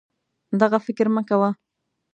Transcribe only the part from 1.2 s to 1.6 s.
کوه